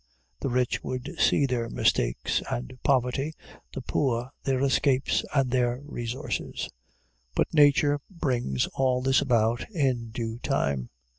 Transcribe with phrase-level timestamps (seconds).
[0.39, 3.35] The rich would see their mistakes and poverty,
[3.71, 6.69] the poor their escapes and their resources.
[7.35, 10.89] But nature brings all this about in due time.